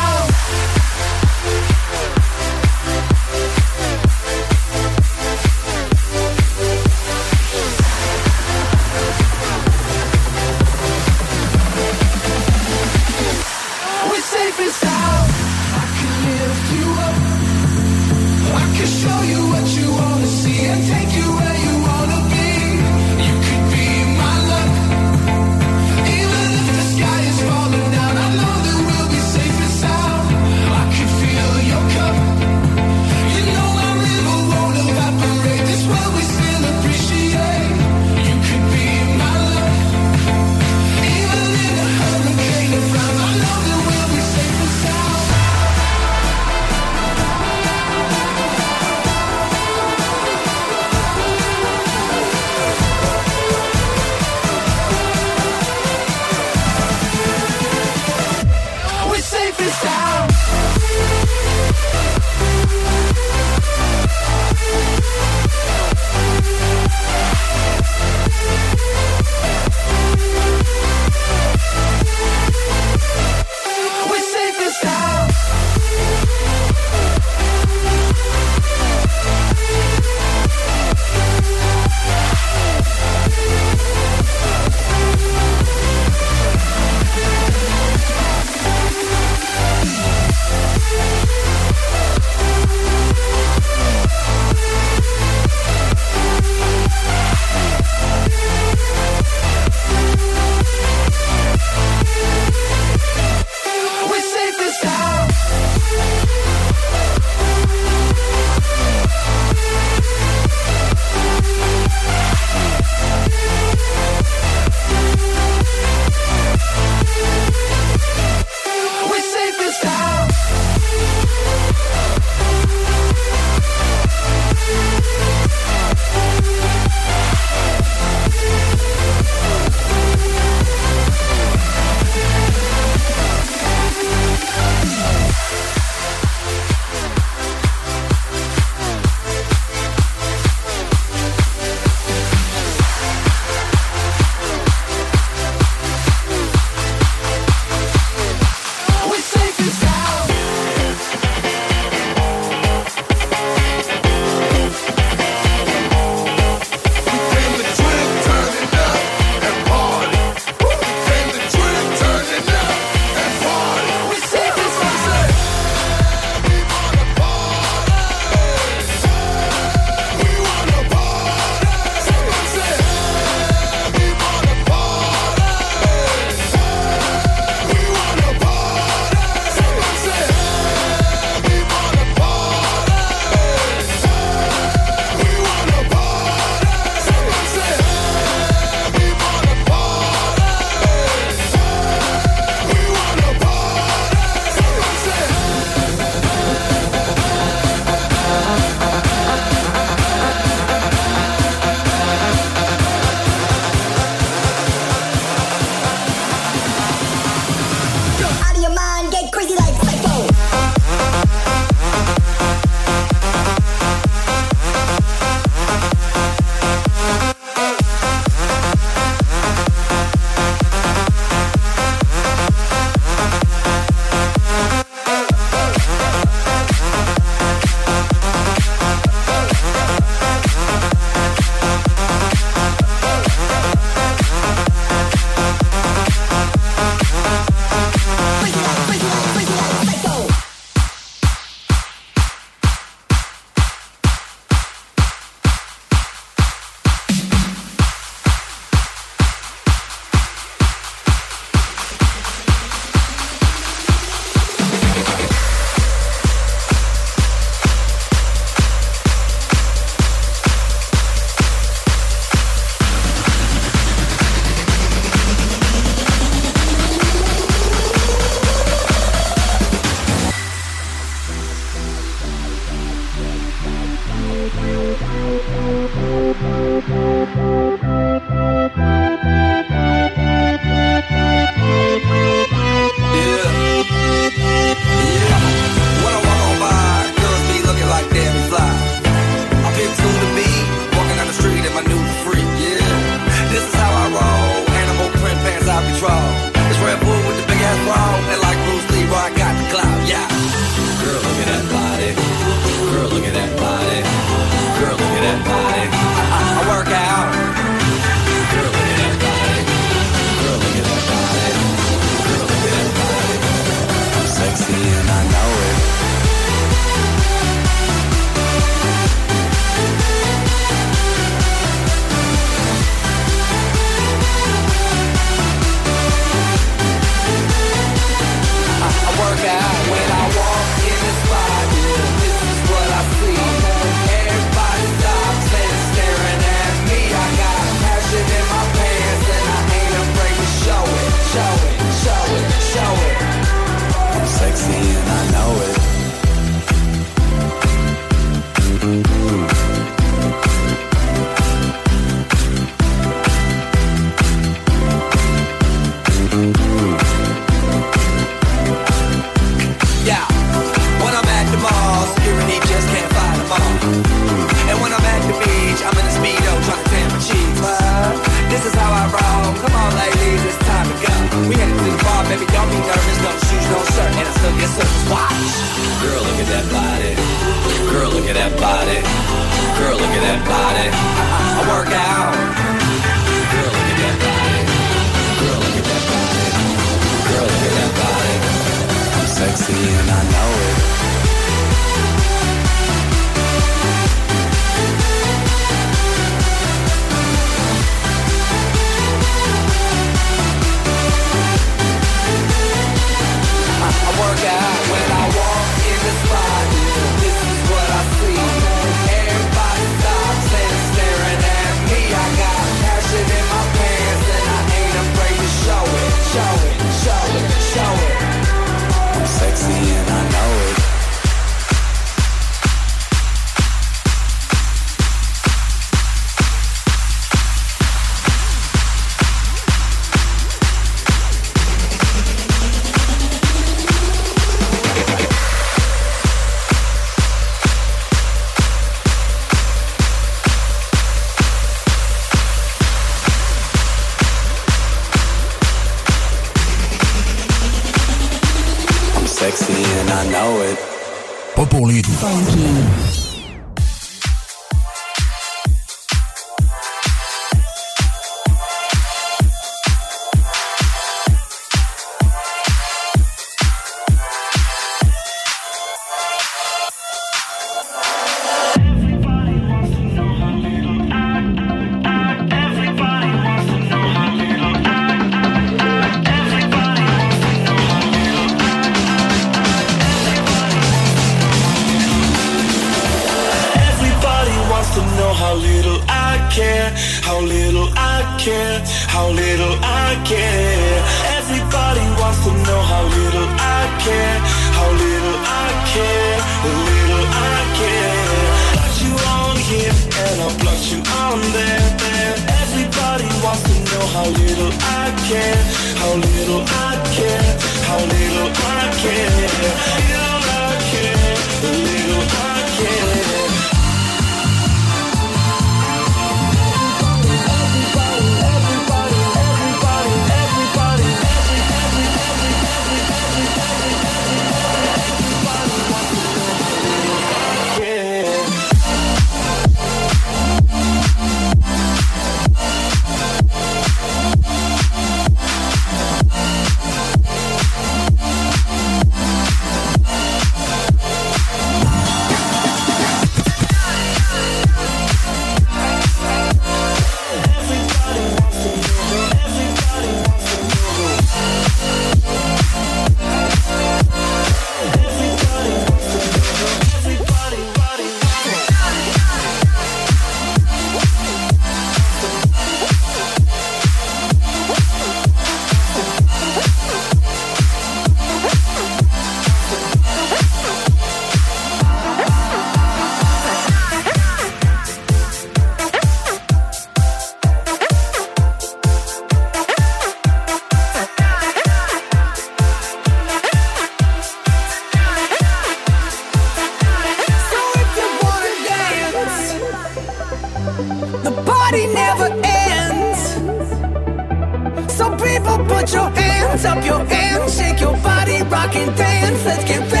[598.51, 599.45] rock and dance.
[599.45, 600.00] Let's get ready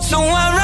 [0.00, 0.63] So I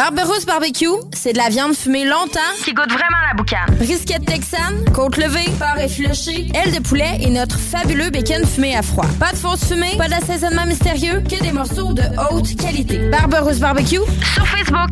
[0.00, 3.76] Barberousse Barbecue, c'est de la viande fumée longtemps qui goûte vraiment la boucane.
[3.76, 8.80] Brisket texane, côte levée, porc effiloché, aile de poulet et notre fabuleux bacon fumé à
[8.80, 9.04] froid.
[9.18, 13.10] Pas de fausse fumée, pas d'assaisonnement mystérieux, que des morceaux de haute qualité.
[13.10, 14.00] Barberousse Barbecue
[14.32, 14.88] sur Facebook.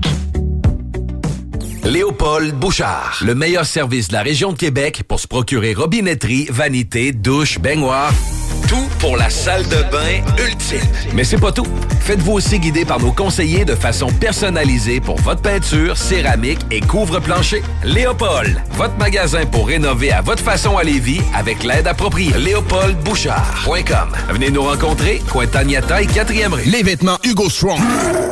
[1.85, 7.13] Léopold Bouchard, le meilleur service de la région de Québec pour se procurer robinetterie, vanité,
[7.13, 8.13] douche, baignoire.
[8.69, 10.87] Tout pour la salle de bain ultime.
[11.15, 11.67] Mais c'est pas tout.
[12.09, 17.63] Faites-vous aussi guider par nos conseillers de façon personnalisée pour votre peinture, céramique et couvre-plancher.
[17.85, 22.33] Léopold, votre magasin pour rénover à votre façon à Lévis avec l'aide appropriée.
[22.39, 24.09] LéopoldBouchard.com.
[24.31, 26.63] Venez nous rencontrer, Cointagnata et 4e rue.
[26.65, 27.79] Les vêtements Hugo Strong.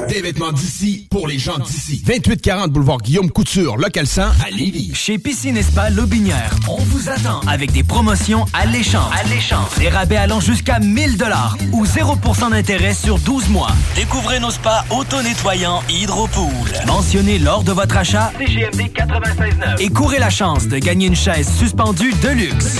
[0.08, 2.02] Des vêtements d'ici pour les gens d'ici.
[2.06, 4.92] 2840 boulevard Guillaume Couture, local 100 à Lévis.
[4.94, 9.12] Chez Piscine Spa Lobinière, on vous attend avec des promotions alléchantes.
[9.22, 9.78] Alléchantes.
[9.78, 13.65] Des rabais allant jusqu'à 1000 dollars ou 0% d'intérêt sur 12 mois.
[13.94, 16.70] Découvrez nos spas auto-nettoyants Hydropool.
[16.86, 19.80] Mentionnez lors de votre achat CGMD 96.9.
[19.80, 22.76] et courez la chance de gagner une chaise suspendue de luxe.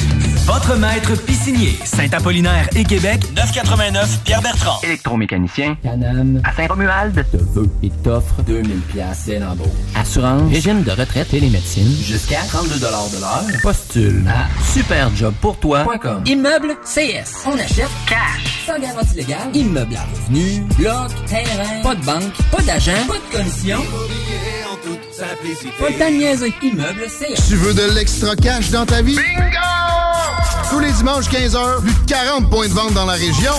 [0.47, 4.78] Votre maître piscinier, Saint-Apollinaire et Québec, 989 Pierre-Bertrand.
[4.85, 9.66] Électromécanicien, Canam, à Saint-Romuald, te veut et t'offre 2000 pièces dès l'embauche.
[9.97, 13.60] Assurance, régime de retraite et les médecines, jusqu'à 32 de l'heure.
[13.60, 16.23] Postule à superjobpourtoi.com.
[16.27, 22.05] Immeuble CS, on achète cash, sans garantie légale, immeuble à revenu, bloc, terrain, pas de
[22.05, 23.78] banque, pas d'agent, pas de commission.
[25.81, 26.55] Pas le temps de niaiser.
[26.62, 27.48] Immeuble CS.
[27.48, 29.16] Tu veux de l'extra cash dans ta vie?
[29.16, 30.06] Bingo!
[30.70, 33.53] Tous les dimanches 15h, plus de 40 points de vente dans la région.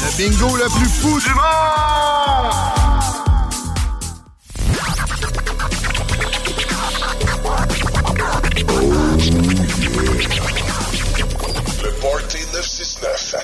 [0.00, 1.44] Le bingo le plus fou du monde!
[11.82, 13.34] Le Party 969.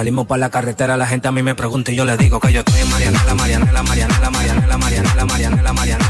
[0.00, 2.50] Salimos para la carretera, la gente a mí me pregunta y yo le digo que
[2.50, 6.09] yo estoy en Marianela, Marianela, Marianela, Marianela, Marianela, Marianela, Marianela.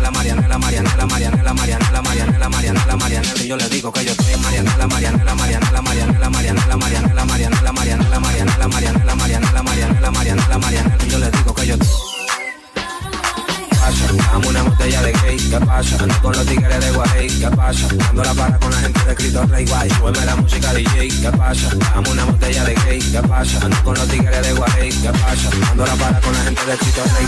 [17.71, 17.89] pasa?
[18.15, 21.69] La para con la gente de Cristo Rey Guay Súbeme la música DJ, ¿qué pasa?
[21.95, 23.59] Dame una botella de gay, ¿qué pasa?
[23.65, 25.51] Ando con los tigres de Guay, ¿qué pasa?
[25.67, 27.27] Cuando la para con la gente de Cristo Rey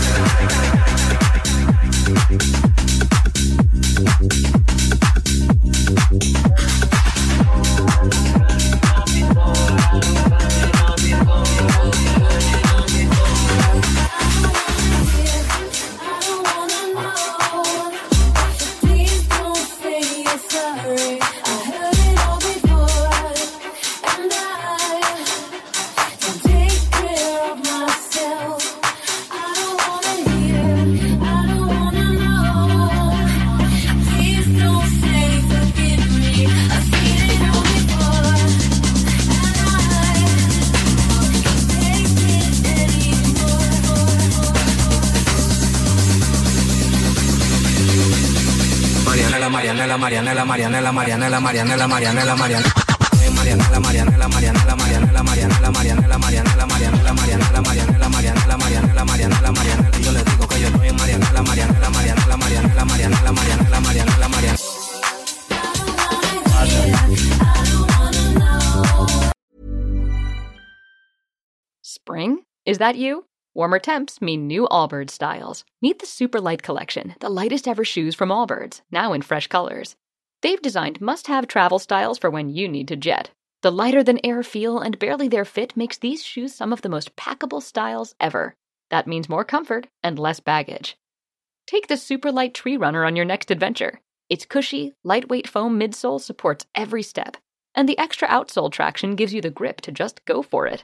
[4.19, 4.52] Guay
[50.93, 52.67] Mariana, la Mariana, la Mariana, la Mariana.
[53.33, 57.03] Mariana, la Mariana, la Mariana, la Mariana, la Mariana, la Mariana, la Mariana, la Mariana,
[57.03, 60.47] la Mariana, la Mariana, la Mariana, la Mariana, la Mariana, la Mariana, yo le digo
[60.47, 63.79] que yo soy Mariana, la Mariana, la Mariana, la Mariana, la Mariana, la Mariana, la
[63.81, 64.57] Mariana, la Mariana.
[71.81, 72.43] Spring?
[72.65, 73.25] Is that you?
[73.55, 75.63] Warmer temps mean new Allbirds styles.
[75.81, 79.95] Meet the super light collection, the lightest ever shoes from Allbirds, now in fresh colors.
[80.43, 83.29] They've designed must have travel styles for when you need to jet.
[83.61, 86.89] The lighter than air feel and barely there fit makes these shoes some of the
[86.89, 88.53] most packable styles ever.
[88.89, 90.97] That means more comfort and less baggage.
[91.65, 94.01] Take the Super Light Tree Runner on your next adventure.
[94.29, 97.37] Its cushy, lightweight foam midsole supports every step,
[97.73, 100.83] and the extra outsole traction gives you the grip to just go for it.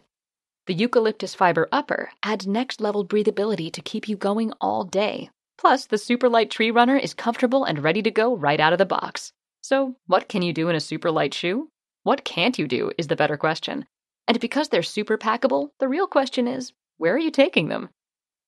[0.68, 5.32] The eucalyptus fiber upper adds next level breathability to keep you going all day.
[5.58, 8.80] Plus, the super light tree runner is comfortable and ready to go right out of
[8.80, 9.34] the box.
[9.62, 11.70] So, what can you do in a super light shoe?
[12.04, 13.86] What can't you do is the better question.
[14.28, 17.90] And because they're super packable, the real question is where are you taking them?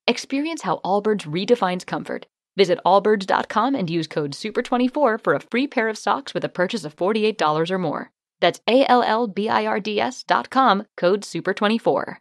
[0.07, 2.25] Experience how Allbirds redefines comfort.
[2.57, 6.83] Visit allbirds.com and use code SUPER24 for a free pair of socks with a purchase
[6.83, 8.11] of $48 or more.
[8.41, 12.17] That's A L L B I R D S dot com, code SUPER24.